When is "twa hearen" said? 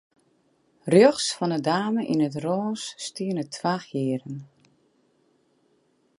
3.55-4.39